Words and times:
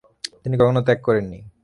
তিনি 0.43 0.55
কখনই 0.59 0.83
ত্যাগ 0.87 0.99
করেননি। 1.07 1.39